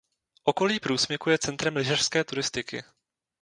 Okolí 0.43 0.79
průsmyku 0.79 1.29
je 1.29 1.37
centrem 1.37 1.75
lyžařské 1.75 2.23
turistiky. 2.23 2.83